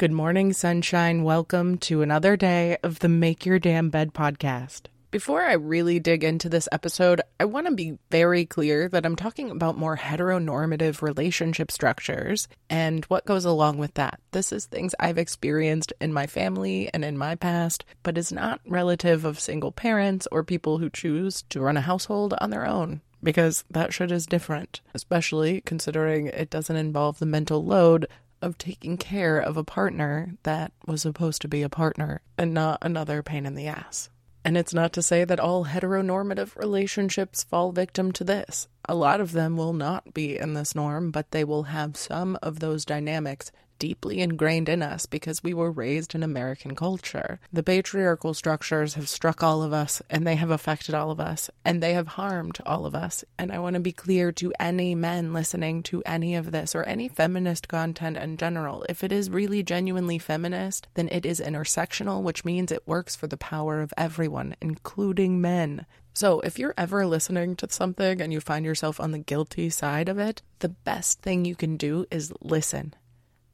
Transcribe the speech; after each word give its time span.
Good 0.00 0.12
morning, 0.12 0.54
sunshine. 0.54 1.24
Welcome 1.24 1.76
to 1.80 2.00
another 2.00 2.34
day 2.34 2.78
of 2.82 3.00
the 3.00 3.08
Make 3.10 3.44
Your 3.44 3.58
Damn 3.58 3.90
Bed 3.90 4.14
podcast. 4.14 4.86
Before 5.10 5.42
I 5.42 5.52
really 5.52 6.00
dig 6.00 6.24
into 6.24 6.48
this 6.48 6.70
episode, 6.72 7.20
I 7.38 7.44
want 7.44 7.66
to 7.66 7.74
be 7.74 7.98
very 8.10 8.46
clear 8.46 8.88
that 8.88 9.04
I'm 9.04 9.14
talking 9.14 9.50
about 9.50 9.76
more 9.76 9.98
heteronormative 9.98 11.02
relationship 11.02 11.70
structures 11.70 12.48
and 12.70 13.04
what 13.08 13.26
goes 13.26 13.44
along 13.44 13.76
with 13.76 13.92
that. 13.92 14.20
This 14.30 14.52
is 14.52 14.64
things 14.64 14.94
I've 14.98 15.18
experienced 15.18 15.92
in 16.00 16.14
my 16.14 16.26
family 16.26 16.88
and 16.94 17.04
in 17.04 17.18
my 17.18 17.34
past, 17.34 17.84
but 18.02 18.16
is 18.16 18.32
not 18.32 18.62
relative 18.66 19.26
of 19.26 19.38
single 19.38 19.70
parents 19.70 20.26
or 20.32 20.42
people 20.42 20.78
who 20.78 20.88
choose 20.88 21.42
to 21.50 21.60
run 21.60 21.76
a 21.76 21.82
household 21.82 22.32
on 22.40 22.48
their 22.48 22.66
own 22.66 23.02
because 23.22 23.64
that 23.70 23.92
shit 23.92 24.10
is 24.10 24.24
different, 24.24 24.80
especially 24.94 25.60
considering 25.60 26.28
it 26.28 26.48
doesn't 26.48 26.76
involve 26.76 27.18
the 27.18 27.26
mental 27.26 27.62
load 27.62 28.06
of 28.42 28.58
taking 28.58 28.96
care 28.96 29.38
of 29.38 29.56
a 29.56 29.64
partner 29.64 30.34
that 30.42 30.72
was 30.86 31.02
supposed 31.02 31.42
to 31.42 31.48
be 31.48 31.62
a 31.62 31.68
partner 31.68 32.20
and 32.38 32.54
not 32.54 32.78
another 32.82 33.22
pain 33.22 33.46
in 33.46 33.54
the 33.54 33.66
ass. 33.66 34.10
And 34.44 34.56
it's 34.56 34.72
not 34.72 34.92
to 34.94 35.02
say 35.02 35.24
that 35.24 35.40
all 35.40 35.66
heteronormative 35.66 36.56
relationships 36.56 37.44
fall 37.44 37.72
victim 37.72 38.10
to 38.12 38.24
this. 38.24 38.68
A 38.88 38.94
lot 38.94 39.20
of 39.20 39.32
them 39.32 39.56
will 39.56 39.74
not 39.74 40.14
be 40.14 40.38
in 40.38 40.54
this 40.54 40.74
norm, 40.74 41.10
but 41.10 41.30
they 41.30 41.44
will 41.44 41.64
have 41.64 41.96
some 41.96 42.38
of 42.42 42.60
those 42.60 42.86
dynamics 42.86 43.52
deeply 43.80 44.20
ingrained 44.20 44.68
in 44.68 44.82
us 44.82 45.06
because 45.06 45.42
we 45.42 45.52
were 45.52 45.72
raised 45.72 46.14
in 46.14 46.22
American 46.22 46.76
culture. 46.76 47.40
The 47.52 47.64
patriarchal 47.64 48.34
structures 48.34 48.94
have 48.94 49.08
struck 49.08 49.42
all 49.42 49.62
of 49.64 49.72
us 49.72 50.02
and 50.08 50.24
they 50.24 50.36
have 50.36 50.50
affected 50.50 50.94
all 50.94 51.10
of 51.10 51.18
us 51.18 51.50
and 51.64 51.82
they 51.82 51.94
have 51.94 52.06
harmed 52.08 52.58
all 52.64 52.86
of 52.86 52.94
us. 52.94 53.24
And 53.38 53.50
I 53.50 53.58
want 53.58 53.74
to 53.74 53.80
be 53.80 53.90
clear 53.90 54.30
to 54.32 54.52
any 54.60 54.94
men 54.94 55.32
listening 55.32 55.82
to 55.84 56.02
any 56.04 56.36
of 56.36 56.52
this 56.52 56.74
or 56.74 56.84
any 56.84 57.08
feminist 57.08 57.66
content 57.66 58.18
in 58.18 58.36
general. 58.36 58.84
If 58.88 59.02
it 59.02 59.10
is 59.10 59.30
really 59.30 59.62
genuinely 59.62 60.18
feminist, 60.18 60.86
then 60.94 61.08
it 61.10 61.24
is 61.24 61.40
intersectional, 61.40 62.22
which 62.22 62.44
means 62.44 62.70
it 62.70 62.86
works 62.86 63.16
for 63.16 63.26
the 63.26 63.38
power 63.38 63.80
of 63.80 63.94
everyone, 63.96 64.56
including 64.60 65.40
men. 65.40 65.86
So, 66.12 66.40
if 66.40 66.58
you're 66.58 66.74
ever 66.76 67.06
listening 67.06 67.56
to 67.56 67.68
something 67.70 68.20
and 68.20 68.32
you 68.32 68.40
find 68.40 68.64
yourself 68.64 69.00
on 69.00 69.12
the 69.12 69.18
guilty 69.18 69.70
side 69.70 70.08
of 70.08 70.18
it, 70.18 70.42
the 70.58 70.68
best 70.68 71.22
thing 71.22 71.44
you 71.44 71.54
can 71.54 71.76
do 71.76 72.04
is 72.10 72.32
listen 72.42 72.94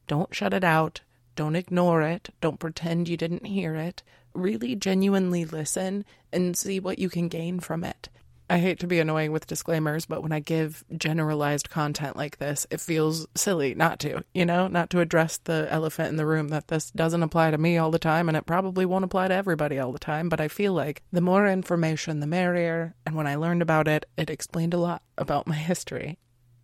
don't 0.07 0.35
shut 0.35 0.55
it 0.55 0.65
out. 0.65 1.01
Don't 1.35 1.57
ignore 1.57 2.03
it. 2.03 2.31
Don't 2.41 2.61
pretend 2.61 3.09
you 3.09 3.17
didn't 3.17 3.47
hear 3.47 3.75
it. 3.75 4.03
Really 4.35 4.75
genuinely 4.75 5.45
listen 5.45 6.05
and 6.33 6.57
see 6.57 6.81
what 6.81 6.98
you 6.98 7.09
can 7.09 7.29
gain 7.29 7.61
from 7.61 7.85
it. 7.85 8.09
I 8.48 8.59
hate 8.59 8.79
to 8.81 8.87
be 8.87 9.01
annoying 9.01 9.33
with 9.33 9.48
disclaimers, 9.48 10.07
but 10.07 10.23
when 10.23 10.31
I 10.31 10.39
give 10.39 10.85
generalized 10.97 11.69
content 11.69 12.17
like 12.17 12.39
this, 12.39 12.65
it 12.71 12.81
feels 12.81 13.27
silly 13.35 13.75
not 13.75 13.98
to, 14.01 14.23
you 14.35 14.47
know, 14.47 14.69
not 14.69 14.89
to 14.91 15.01
address 15.01 15.39
the 15.39 15.67
elephant 15.69 16.11
in 16.11 16.17
the 16.17 16.27
room 16.27 16.48
that 16.48 16.69
this 16.69 16.93
doesn't 16.93 17.25
apply 17.25 17.51
to 17.51 17.59
me 17.59 17.77
all 17.77 17.91
the 17.91 17.98
time 17.98 18.29
and 18.29 18.37
it 18.37 18.47
probably 18.47 18.87
won't 18.87 19.05
apply 19.05 19.27
to 19.29 19.35
everybody 19.35 19.81
all 19.81 19.91
the 19.91 19.98
time. 19.98 20.29
But 20.29 20.41
I 20.41 20.47
feel 20.47 20.73
like 20.73 21.03
the 21.11 21.20
more 21.20 21.48
information, 21.48 22.20
the 22.20 22.27
merrier. 22.29 22.95
And 23.05 23.17
when 23.17 23.27
I 23.27 23.35
learned 23.35 23.63
about 23.63 23.89
it, 23.89 24.07
it 24.17 24.31
explained 24.31 24.75
a 24.75 24.79
lot 24.79 25.03
about 25.19 25.48
my 25.48 25.57
history. 25.57 26.17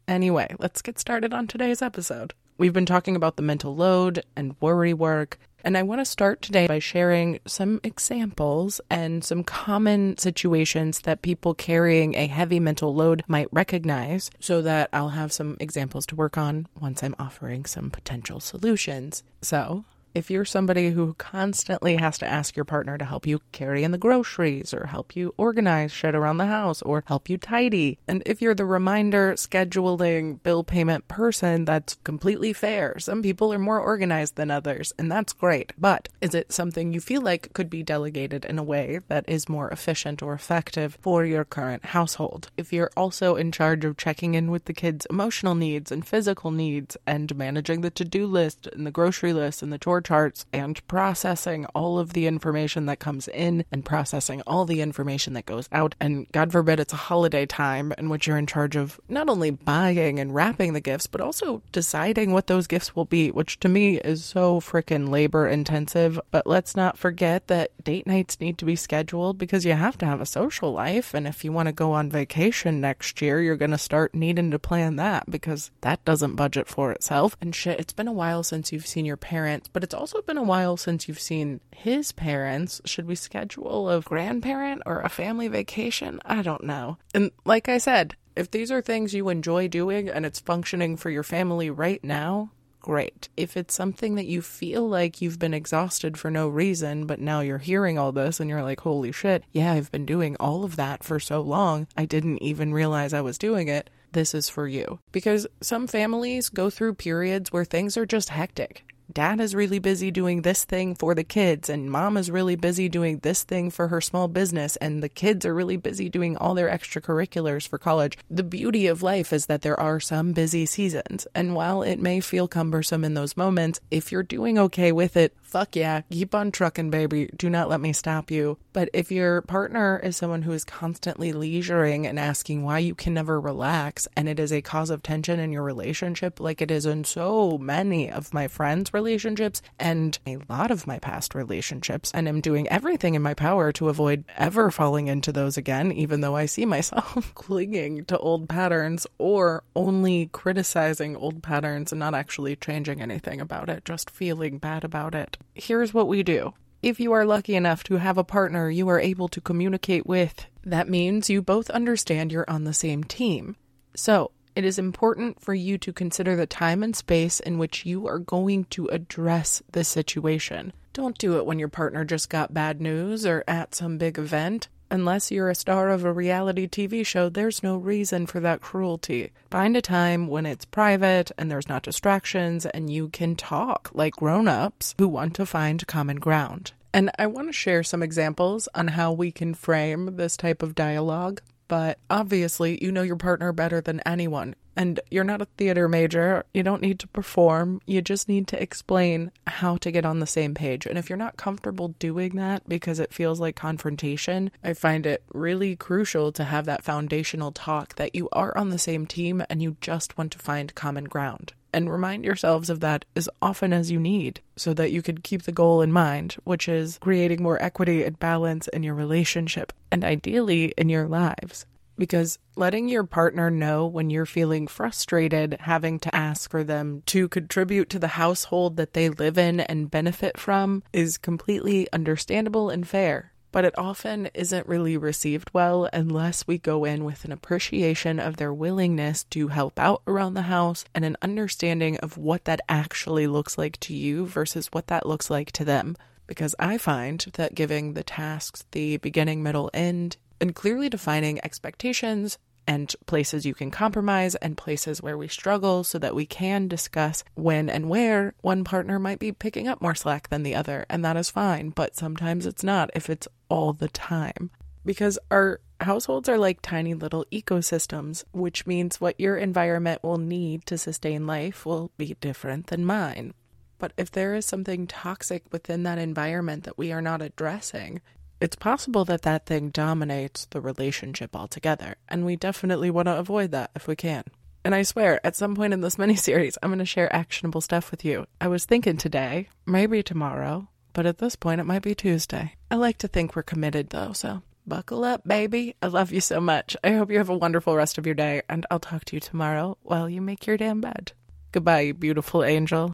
Anyway, 0.06 0.54
let's 0.60 0.82
get 0.82 1.00
started 1.00 1.34
on 1.34 1.48
today's 1.48 1.82
episode. 1.82 2.32
We've 2.58 2.72
been 2.72 2.86
talking 2.86 3.16
about 3.16 3.36
the 3.36 3.42
mental 3.42 3.74
load 3.74 4.24
and 4.36 4.54
worry 4.60 4.92
work, 4.92 5.38
and 5.64 5.76
I 5.76 5.82
want 5.82 6.00
to 6.00 6.04
start 6.04 6.42
today 6.42 6.66
by 6.66 6.80
sharing 6.80 7.40
some 7.46 7.80
examples 7.82 8.80
and 8.90 9.24
some 9.24 9.42
common 9.42 10.18
situations 10.18 11.00
that 11.00 11.22
people 11.22 11.54
carrying 11.54 12.14
a 12.14 12.26
heavy 12.26 12.60
mental 12.60 12.94
load 12.94 13.24
might 13.26 13.48
recognize 13.52 14.30
so 14.38 14.60
that 14.62 14.90
I'll 14.92 15.08
have 15.08 15.32
some 15.32 15.56
examples 15.60 16.04
to 16.06 16.14
work 16.14 16.36
on 16.36 16.66
once 16.78 17.02
I'm 17.02 17.16
offering 17.18 17.64
some 17.64 17.90
potential 17.90 18.38
solutions. 18.38 19.22
So, 19.40 19.84
if 20.14 20.30
you're 20.30 20.44
somebody 20.44 20.90
who 20.90 21.14
constantly 21.14 21.96
has 21.96 22.18
to 22.18 22.26
ask 22.26 22.56
your 22.56 22.64
partner 22.64 22.98
to 22.98 23.04
help 23.04 23.26
you 23.26 23.40
carry 23.52 23.84
in 23.84 23.92
the 23.92 23.98
groceries 23.98 24.74
or 24.74 24.86
help 24.86 25.16
you 25.16 25.34
organize 25.36 25.92
shit 25.92 26.14
around 26.14 26.36
the 26.36 26.46
house 26.46 26.82
or 26.82 27.02
help 27.06 27.28
you 27.30 27.38
tidy, 27.38 27.98
and 28.06 28.22
if 28.26 28.42
you're 28.42 28.54
the 28.54 28.64
reminder, 28.64 29.32
scheduling, 29.34 30.42
bill 30.42 30.64
payment 30.64 31.08
person, 31.08 31.64
that's 31.64 31.96
completely 32.04 32.52
fair. 32.52 32.98
Some 32.98 33.22
people 33.22 33.52
are 33.52 33.58
more 33.58 33.80
organized 33.80 34.36
than 34.36 34.50
others, 34.50 34.92
and 34.98 35.10
that's 35.10 35.32
great. 35.32 35.72
But 35.78 36.08
is 36.20 36.34
it 36.34 36.52
something 36.52 36.92
you 36.92 37.00
feel 37.00 37.22
like 37.22 37.52
could 37.54 37.70
be 37.70 37.82
delegated 37.82 38.44
in 38.44 38.58
a 38.58 38.62
way 38.62 39.00
that 39.08 39.28
is 39.28 39.48
more 39.48 39.70
efficient 39.70 40.22
or 40.22 40.34
effective 40.34 40.98
for 41.00 41.24
your 41.24 41.44
current 41.44 41.86
household? 41.86 42.50
If 42.56 42.72
you're 42.72 42.90
also 42.96 43.36
in 43.36 43.52
charge 43.52 43.84
of 43.84 43.96
checking 43.96 44.34
in 44.34 44.50
with 44.50 44.66
the 44.66 44.74
kids' 44.74 45.06
emotional 45.08 45.54
needs 45.54 45.90
and 45.90 46.06
physical 46.06 46.50
needs 46.50 46.96
and 47.06 47.34
managing 47.36 47.80
the 47.80 47.90
to 47.90 48.04
do 48.04 48.26
list 48.26 48.66
and 48.66 48.86
the 48.86 48.90
grocery 48.90 49.32
list 49.32 49.62
and 49.62 49.72
the 49.72 49.78
chore 49.78 50.01
charts 50.02 50.46
and 50.52 50.86
processing 50.88 51.66
all 51.74 51.98
of 51.98 52.12
the 52.12 52.26
information 52.26 52.86
that 52.86 52.98
comes 52.98 53.28
in 53.28 53.64
and 53.70 53.84
processing 53.84 54.42
all 54.46 54.64
the 54.64 54.80
information 54.80 55.32
that 55.34 55.46
goes 55.46 55.68
out. 55.72 55.94
And 56.00 56.26
God 56.32 56.52
forbid 56.52 56.80
it's 56.80 56.92
a 56.92 56.96
holiday 56.96 57.46
time 57.46 57.92
in 57.98 58.08
which 58.08 58.26
you're 58.26 58.36
in 58.36 58.46
charge 58.46 58.76
of 58.76 59.00
not 59.08 59.28
only 59.28 59.50
buying 59.50 60.18
and 60.18 60.34
wrapping 60.34 60.72
the 60.72 60.80
gifts, 60.80 61.06
but 61.06 61.20
also 61.20 61.62
deciding 61.72 62.32
what 62.32 62.46
those 62.46 62.66
gifts 62.66 62.94
will 62.94 63.04
be, 63.04 63.30
which 63.30 63.60
to 63.60 63.68
me 63.68 63.98
is 63.98 64.24
so 64.24 64.60
freaking 64.60 65.08
labor 65.08 65.46
intensive. 65.46 66.20
But 66.30 66.46
let's 66.46 66.76
not 66.76 66.98
forget 66.98 67.48
that 67.48 67.70
date 67.84 68.06
nights 68.06 68.40
need 68.40 68.58
to 68.58 68.64
be 68.64 68.76
scheduled 68.76 69.38
because 69.38 69.64
you 69.64 69.72
have 69.72 69.98
to 69.98 70.06
have 70.06 70.20
a 70.20 70.26
social 70.26 70.72
life. 70.72 71.14
And 71.14 71.26
if 71.26 71.44
you 71.44 71.52
want 71.52 71.66
to 71.66 71.72
go 71.72 71.92
on 71.92 72.10
vacation 72.10 72.80
next 72.80 73.20
year, 73.20 73.40
you're 73.40 73.56
going 73.56 73.70
to 73.70 73.78
start 73.78 74.14
needing 74.14 74.50
to 74.50 74.58
plan 74.58 74.96
that 74.96 75.30
because 75.30 75.70
that 75.80 76.04
doesn't 76.04 76.36
budget 76.36 76.68
for 76.68 76.92
itself. 76.92 77.36
And 77.40 77.54
shit, 77.54 77.80
it's 77.80 77.92
been 77.92 78.08
a 78.08 78.12
while 78.12 78.42
since 78.42 78.72
you've 78.72 78.86
seen 78.86 79.04
your 79.04 79.16
parents, 79.16 79.68
but 79.68 79.84
it's 79.84 79.91
it's 79.92 80.00
also 80.00 80.22
been 80.22 80.38
a 80.38 80.42
while 80.42 80.78
since 80.78 81.06
you've 81.06 81.20
seen 81.20 81.60
his 81.70 82.12
parents. 82.12 82.80
Should 82.86 83.06
we 83.06 83.14
schedule 83.14 83.90
a 83.90 84.00
grandparent 84.00 84.80
or 84.86 85.00
a 85.02 85.10
family 85.10 85.48
vacation? 85.48 86.18
I 86.24 86.40
don't 86.40 86.64
know. 86.64 86.96
And 87.12 87.30
like 87.44 87.68
I 87.68 87.76
said, 87.76 88.16
if 88.34 88.50
these 88.50 88.72
are 88.72 88.80
things 88.80 89.12
you 89.12 89.28
enjoy 89.28 89.68
doing 89.68 90.08
and 90.08 90.24
it's 90.24 90.40
functioning 90.40 90.96
for 90.96 91.10
your 91.10 91.22
family 91.22 91.68
right 91.68 92.02
now, 92.02 92.52
great. 92.80 93.28
If 93.36 93.54
it's 93.54 93.74
something 93.74 94.14
that 94.14 94.24
you 94.24 94.40
feel 94.40 94.88
like 94.88 95.20
you've 95.20 95.38
been 95.38 95.52
exhausted 95.52 96.16
for 96.16 96.30
no 96.30 96.48
reason, 96.48 97.04
but 97.04 97.20
now 97.20 97.40
you're 97.40 97.58
hearing 97.58 97.98
all 97.98 98.12
this 98.12 98.40
and 98.40 98.48
you're 98.48 98.62
like, 98.62 98.80
holy 98.80 99.12
shit, 99.12 99.44
yeah, 99.52 99.74
I've 99.74 99.92
been 99.92 100.06
doing 100.06 100.36
all 100.40 100.64
of 100.64 100.76
that 100.76 101.04
for 101.04 101.20
so 101.20 101.42
long, 101.42 101.86
I 101.98 102.06
didn't 102.06 102.42
even 102.42 102.72
realize 102.72 103.12
I 103.12 103.20
was 103.20 103.36
doing 103.36 103.68
it. 103.68 103.90
This 104.12 104.34
is 104.34 104.48
for 104.48 104.66
you. 104.66 105.00
Because 105.10 105.46
some 105.60 105.86
families 105.86 106.48
go 106.48 106.70
through 106.70 106.94
periods 106.94 107.52
where 107.52 107.66
things 107.66 107.98
are 107.98 108.06
just 108.06 108.30
hectic 108.30 108.86
dad 109.12 109.40
is 109.40 109.54
really 109.54 109.78
busy 109.78 110.10
doing 110.10 110.42
this 110.42 110.64
thing 110.64 110.94
for 110.94 111.14
the 111.14 111.24
kids, 111.24 111.68
and 111.68 111.90
mom 111.90 112.16
is 112.16 112.30
really 112.30 112.56
busy 112.56 112.88
doing 112.88 113.18
this 113.18 113.42
thing 113.42 113.70
for 113.70 113.88
her 113.88 114.00
small 114.00 114.28
business, 114.28 114.76
and 114.76 115.02
the 115.02 115.08
kids 115.08 115.46
are 115.46 115.54
really 115.54 115.76
busy 115.76 116.08
doing 116.08 116.36
all 116.36 116.54
their 116.54 116.68
extracurriculars 116.68 117.66
for 117.66 117.78
college. 117.78 118.18
The 118.30 118.42
beauty 118.42 118.86
of 118.86 119.02
life 119.02 119.32
is 119.32 119.46
that 119.46 119.62
there 119.62 119.78
are 119.78 120.00
some 120.00 120.32
busy 120.32 120.66
seasons, 120.66 121.26
and 121.34 121.54
while 121.54 121.82
it 121.82 121.98
may 121.98 122.20
feel 122.20 122.48
cumbersome 122.48 123.04
in 123.04 123.14
those 123.14 123.36
moments, 123.36 123.80
if 123.90 124.12
you're 124.12 124.22
doing 124.22 124.58
okay 124.58 124.92
with 124.92 125.16
it, 125.16 125.34
fuck 125.42 125.76
yeah, 125.76 126.00
keep 126.10 126.34
on 126.34 126.50
trucking, 126.50 126.90
baby. 126.90 127.28
Do 127.36 127.50
not 127.50 127.68
let 127.68 127.80
me 127.80 127.92
stop 127.92 128.30
you. 128.30 128.58
But 128.72 128.88
if 128.94 129.12
your 129.12 129.42
partner 129.42 130.00
is 130.02 130.16
someone 130.16 130.42
who 130.42 130.52
is 130.52 130.64
constantly 130.64 131.32
leisuring 131.32 132.06
and 132.06 132.18
asking 132.18 132.62
why 132.62 132.78
you 132.78 132.94
can 132.94 133.12
never 133.12 133.38
relax, 133.38 134.08
and 134.16 134.28
it 134.28 134.40
is 134.40 134.52
a 134.52 134.62
cause 134.62 134.88
of 134.88 135.02
tension 135.02 135.38
in 135.38 135.52
your 135.52 135.62
relationship, 135.62 136.40
like 136.40 136.62
it 136.62 136.70
is 136.70 136.86
in 136.86 137.04
so 137.04 137.58
many 137.58 138.10
of 138.10 138.32
my 138.32 138.48
friends' 138.48 138.91
relationships 138.92 139.62
and 139.78 140.18
a 140.26 140.38
lot 140.48 140.70
of 140.70 140.86
my 140.86 140.98
past 140.98 141.34
relationships, 141.34 142.10
and 142.14 142.28
am 142.28 142.40
doing 142.40 142.68
everything 142.68 143.14
in 143.14 143.22
my 143.22 143.34
power 143.34 143.72
to 143.72 143.88
avoid 143.88 144.24
ever 144.36 144.70
falling 144.70 145.08
into 145.08 145.32
those 145.32 145.56
again, 145.56 145.92
even 145.92 146.20
though 146.20 146.36
I 146.36 146.46
see 146.46 146.66
myself 146.66 147.32
clinging 147.34 148.04
to 148.06 148.18
old 148.18 148.48
patterns 148.48 149.06
or 149.18 149.64
only 149.74 150.28
criticizing 150.32 151.16
old 151.16 151.42
patterns 151.42 151.92
and 151.92 151.98
not 151.98 152.14
actually 152.14 152.56
changing 152.56 153.00
anything 153.00 153.40
about 153.40 153.68
it, 153.68 153.84
just 153.84 154.10
feeling 154.10 154.58
bad 154.58 154.84
about 154.84 155.14
it 155.14 155.36
here's 155.54 155.94
what 155.94 156.08
we 156.08 156.22
do. 156.22 156.54
If 156.82 156.98
you 156.98 157.12
are 157.12 157.24
lucky 157.24 157.54
enough 157.54 157.84
to 157.84 157.96
have 157.96 158.18
a 158.18 158.24
partner 158.24 158.68
you 158.68 158.88
are 158.88 158.98
able 158.98 159.28
to 159.28 159.40
communicate 159.40 160.06
with, 160.06 160.46
that 160.64 160.88
means 160.88 161.30
you 161.30 161.40
both 161.40 161.70
understand 161.70 162.32
you're 162.32 162.48
on 162.48 162.64
the 162.64 162.74
same 162.74 163.04
team. 163.04 163.56
So, 163.94 164.32
it 164.54 164.64
is 164.64 164.78
important 164.78 165.40
for 165.40 165.54
you 165.54 165.78
to 165.78 165.92
consider 165.92 166.36
the 166.36 166.46
time 166.46 166.82
and 166.82 166.94
space 166.94 167.40
in 167.40 167.58
which 167.58 167.86
you 167.86 168.06
are 168.06 168.18
going 168.18 168.64
to 168.64 168.86
address 168.88 169.62
the 169.72 169.84
situation. 169.84 170.72
Don't 170.92 171.16
do 171.16 171.38
it 171.38 171.46
when 171.46 171.58
your 171.58 171.68
partner 171.68 172.04
just 172.04 172.28
got 172.28 172.52
bad 172.52 172.80
news 172.80 173.24
or 173.24 173.44
at 173.48 173.74
some 173.74 173.96
big 173.96 174.18
event. 174.18 174.68
Unless 174.90 175.30
you're 175.30 175.48
a 175.48 175.54
star 175.54 175.88
of 175.88 176.04
a 176.04 176.12
reality 176.12 176.68
TV 176.68 177.04
show, 177.06 177.30
there's 177.30 177.62
no 177.62 177.78
reason 177.78 178.26
for 178.26 178.40
that 178.40 178.60
cruelty. 178.60 179.32
Find 179.50 179.74
a 179.74 179.80
time 179.80 180.26
when 180.26 180.44
it's 180.44 180.66
private 180.66 181.32
and 181.38 181.50
there's 181.50 181.68
not 181.68 181.82
distractions 181.82 182.66
and 182.66 182.92
you 182.92 183.08
can 183.08 183.34
talk 183.34 183.90
like 183.94 184.16
grown 184.16 184.48
ups 184.48 184.94
who 184.98 185.08
want 185.08 185.34
to 185.36 185.46
find 185.46 185.86
common 185.86 186.18
ground. 186.18 186.72
And 186.92 187.10
I 187.18 187.26
want 187.26 187.48
to 187.48 187.54
share 187.54 187.82
some 187.82 188.02
examples 188.02 188.68
on 188.74 188.88
how 188.88 189.12
we 189.12 189.32
can 189.32 189.54
frame 189.54 190.16
this 190.16 190.36
type 190.36 190.62
of 190.62 190.74
dialogue 190.74 191.40
but 191.72 191.98
obviously 192.10 192.78
you 192.84 192.92
know 192.92 193.00
your 193.00 193.16
partner 193.16 193.50
better 193.50 193.80
than 193.80 194.00
anyone. 194.00 194.54
And 194.76 195.00
you're 195.10 195.24
not 195.24 195.40
a 195.40 195.46
theater 195.56 195.88
major. 195.88 196.44
You 196.52 196.62
don't 196.62 196.82
need 196.82 196.98
to 196.98 197.08
perform. 197.08 197.80
You 197.86 198.02
just 198.02 198.28
need 198.28 198.46
to 198.48 198.62
explain 198.62 199.32
how 199.46 199.78
to 199.78 199.90
get 199.90 200.04
on 200.04 200.20
the 200.20 200.26
same 200.26 200.52
page. 200.52 200.84
And 200.84 200.98
if 200.98 201.08
you're 201.08 201.16
not 201.16 201.38
comfortable 201.38 201.88
doing 201.98 202.36
that 202.36 202.68
because 202.68 203.00
it 203.00 203.14
feels 203.14 203.40
like 203.40 203.56
confrontation, 203.56 204.50
I 204.62 204.74
find 204.74 205.06
it 205.06 205.22
really 205.32 205.74
crucial 205.74 206.30
to 206.32 206.44
have 206.44 206.66
that 206.66 206.84
foundational 206.84 207.52
talk 207.52 207.94
that 207.94 208.14
you 208.14 208.28
are 208.32 208.54
on 208.54 208.68
the 208.68 208.78
same 208.78 209.06
team 209.06 209.42
and 209.48 209.62
you 209.62 209.78
just 209.80 210.18
want 210.18 210.32
to 210.32 210.38
find 210.38 210.74
common 210.74 211.04
ground 211.04 211.54
and 211.72 211.90
remind 211.90 212.24
yourselves 212.24 212.70
of 212.70 212.80
that 212.80 213.04
as 213.16 213.28
often 213.40 213.72
as 213.72 213.90
you 213.90 213.98
need 213.98 214.40
so 214.56 214.74
that 214.74 214.92
you 214.92 215.02
can 215.02 215.18
keep 215.18 215.42
the 215.42 215.52
goal 215.52 215.82
in 215.82 215.92
mind, 215.92 216.36
which 216.44 216.68
is 216.68 216.98
creating 217.00 217.42
more 217.42 217.62
equity 217.62 218.04
and 218.04 218.18
balance 218.18 218.68
in 218.68 218.82
your 218.82 218.94
relationship 218.94 219.72
and 219.90 220.04
ideally 220.04 220.74
in 220.76 220.88
your 220.88 221.08
lives. 221.08 221.66
Because 221.98 222.38
letting 222.56 222.88
your 222.88 223.04
partner 223.04 223.50
know 223.50 223.86
when 223.86 224.10
you're 224.10 224.26
feeling 224.26 224.66
frustrated 224.66 225.58
having 225.60 225.98
to 226.00 226.14
ask 226.14 226.50
for 226.50 226.64
them 226.64 227.02
to 227.06 227.28
contribute 227.28 227.90
to 227.90 227.98
the 227.98 228.08
household 228.08 228.76
that 228.76 228.94
they 228.94 229.08
live 229.08 229.36
in 229.36 229.60
and 229.60 229.90
benefit 229.90 230.38
from 230.38 230.82
is 230.92 231.18
completely 231.18 231.86
understandable 231.92 232.70
and 232.70 232.88
fair 232.88 233.31
but 233.52 233.64
it 233.64 233.78
often 233.78 234.26
isn't 234.34 234.66
really 234.66 234.96
received 234.96 235.50
well 235.52 235.88
unless 235.92 236.46
we 236.46 236.58
go 236.58 236.84
in 236.84 237.04
with 237.04 237.24
an 237.24 237.32
appreciation 237.32 238.18
of 238.18 238.38
their 238.38 238.52
willingness 238.52 239.24
to 239.24 239.48
help 239.48 239.78
out 239.78 240.02
around 240.06 240.34
the 240.34 240.42
house 240.42 240.84
and 240.94 241.04
an 241.04 241.16
understanding 241.22 241.96
of 241.98 242.18
what 242.18 242.46
that 242.46 242.60
actually 242.68 243.26
looks 243.26 243.56
like 243.56 243.78
to 243.78 243.94
you 243.94 244.26
versus 244.26 244.68
what 244.72 244.86
that 244.88 245.06
looks 245.06 245.30
like 245.30 245.52
to 245.52 245.64
them. 245.64 245.96
Because 246.26 246.54
I 246.58 246.78
find 246.78 247.20
that 247.34 247.54
giving 247.54 247.92
the 247.92 248.02
tasks 248.02 248.64
the 248.72 248.96
beginning, 248.96 249.42
middle, 249.42 249.70
end, 249.74 250.16
and 250.40 250.54
clearly 250.54 250.88
defining 250.88 251.38
expectations 251.44 252.38
and 252.66 252.94
places 253.06 253.44
you 253.44 253.54
can 253.54 253.70
compromise 253.70 254.34
and 254.36 254.56
places 254.56 255.02
where 255.02 255.18
we 255.18 255.28
struggle 255.28 255.84
so 255.84 255.98
that 255.98 256.14
we 256.14 256.26
can 256.26 256.68
discuss 256.68 257.24
when 257.34 257.68
and 257.68 257.88
where 257.88 258.34
one 258.40 258.64
partner 258.64 258.98
might 258.98 259.18
be 259.18 259.32
picking 259.32 259.68
up 259.68 259.80
more 259.80 259.94
slack 259.94 260.28
than 260.28 260.42
the 260.42 260.54
other. 260.54 260.86
And 260.88 261.04
that 261.04 261.16
is 261.16 261.30
fine, 261.30 261.70
but 261.70 261.96
sometimes 261.96 262.46
it's 262.46 262.64
not 262.64 262.90
if 262.94 263.10
it's 263.10 263.28
all 263.52 263.74
the 263.74 263.88
time. 263.88 264.50
Because 264.82 265.18
our 265.30 265.60
households 265.78 266.26
are 266.26 266.38
like 266.38 266.62
tiny 266.62 266.94
little 266.94 267.26
ecosystems, 267.30 268.24
which 268.32 268.66
means 268.66 268.98
what 268.98 269.20
your 269.20 269.36
environment 269.36 270.02
will 270.02 270.16
need 270.16 270.64
to 270.66 270.78
sustain 270.78 271.26
life 271.26 271.66
will 271.66 271.92
be 271.98 272.16
different 272.18 272.68
than 272.68 272.86
mine. 272.86 273.34
But 273.78 273.92
if 273.98 274.10
there 274.10 274.34
is 274.34 274.46
something 274.46 274.86
toxic 274.86 275.42
within 275.52 275.82
that 275.82 275.98
environment 275.98 276.64
that 276.64 276.78
we 276.78 276.92
are 276.92 277.02
not 277.02 277.20
addressing, 277.20 278.00
it's 278.40 278.56
possible 278.56 279.04
that 279.04 279.22
that 279.22 279.44
thing 279.44 279.68
dominates 279.68 280.46
the 280.46 280.60
relationship 280.62 281.36
altogether, 281.36 281.96
and 282.08 282.24
we 282.24 282.36
definitely 282.36 282.90
want 282.90 283.06
to 283.06 283.18
avoid 283.18 283.50
that 283.50 283.70
if 283.76 283.86
we 283.86 283.96
can. 283.96 284.24
And 284.64 284.74
I 284.74 284.82
swear, 284.82 285.24
at 285.26 285.36
some 285.36 285.54
point 285.54 285.74
in 285.74 285.82
this 285.82 285.98
mini 286.02 286.16
series, 286.16 286.56
I'm 286.62 286.70
going 286.70 286.78
to 286.78 286.86
share 286.86 287.14
actionable 287.14 287.60
stuff 287.60 287.90
with 287.90 288.02
you. 288.02 288.26
I 288.40 288.48
was 288.48 288.64
thinking 288.64 288.96
today, 288.96 289.48
maybe 289.66 290.02
tomorrow, 290.02 290.68
but 290.92 291.06
at 291.06 291.18
this 291.18 291.36
point, 291.36 291.60
it 291.60 291.64
might 291.64 291.82
be 291.82 291.94
Tuesday. 291.94 292.54
I 292.70 292.76
like 292.76 292.98
to 292.98 293.08
think 293.08 293.34
we're 293.34 293.42
committed, 293.42 293.90
though, 293.90 294.12
so 294.12 294.42
buckle 294.66 295.04
up, 295.04 295.26
baby. 295.26 295.74
I 295.82 295.86
love 295.86 296.12
you 296.12 296.20
so 296.20 296.40
much. 296.40 296.76
I 296.82 296.92
hope 296.92 297.10
you 297.10 297.18
have 297.18 297.28
a 297.28 297.36
wonderful 297.36 297.76
rest 297.76 297.98
of 297.98 298.06
your 298.06 298.14
day, 298.14 298.42
and 298.48 298.66
I'll 298.70 298.80
talk 298.80 299.04
to 299.06 299.16
you 299.16 299.20
tomorrow 299.20 299.78
while 299.82 300.08
you 300.08 300.20
make 300.20 300.46
your 300.46 300.56
damn 300.56 300.80
bed. 300.80 301.12
Goodbye, 301.52 301.80
you 301.80 301.94
beautiful 301.94 302.44
angel. 302.44 302.88